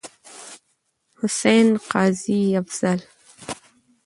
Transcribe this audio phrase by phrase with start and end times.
[1.19, 3.01] حسين، قاضي افضال.